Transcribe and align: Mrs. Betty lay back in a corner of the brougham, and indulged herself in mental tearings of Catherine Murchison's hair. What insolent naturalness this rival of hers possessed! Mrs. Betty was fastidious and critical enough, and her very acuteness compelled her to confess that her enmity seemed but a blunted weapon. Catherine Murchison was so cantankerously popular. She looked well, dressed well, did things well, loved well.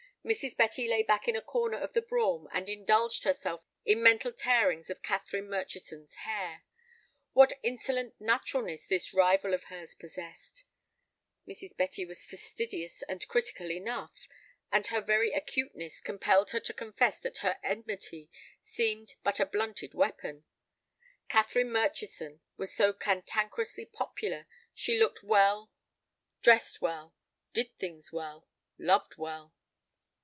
Mrs. 0.23 0.55
Betty 0.55 0.87
lay 0.87 1.01
back 1.01 1.27
in 1.27 1.35
a 1.35 1.41
corner 1.41 1.79
of 1.79 1.93
the 1.93 2.01
brougham, 2.03 2.47
and 2.53 2.69
indulged 2.69 3.23
herself 3.23 3.65
in 3.83 4.03
mental 4.03 4.31
tearings 4.31 4.87
of 4.91 5.01
Catherine 5.01 5.49
Murchison's 5.49 6.13
hair. 6.13 6.63
What 7.33 7.53
insolent 7.63 8.13
naturalness 8.21 8.85
this 8.85 9.15
rival 9.15 9.51
of 9.55 9.63
hers 9.63 9.95
possessed! 9.95 10.65
Mrs. 11.47 11.75
Betty 11.75 12.05
was 12.05 12.23
fastidious 12.23 13.01
and 13.09 13.27
critical 13.27 13.71
enough, 13.71 14.27
and 14.71 14.85
her 14.87 15.01
very 15.01 15.31
acuteness 15.31 15.99
compelled 16.01 16.51
her 16.51 16.59
to 16.59 16.71
confess 16.71 17.17
that 17.17 17.37
her 17.37 17.57
enmity 17.63 18.29
seemed 18.61 19.15
but 19.23 19.39
a 19.39 19.45
blunted 19.47 19.95
weapon. 19.95 20.43
Catherine 21.29 21.71
Murchison 21.71 22.41
was 22.57 22.71
so 22.71 22.93
cantankerously 22.93 23.87
popular. 23.87 24.45
She 24.75 24.99
looked 24.99 25.23
well, 25.23 25.71
dressed 26.43 26.79
well, 26.79 27.15
did 27.53 27.75
things 27.79 28.11
well, 28.13 28.47
loved 28.77 29.17
well. 29.17 29.55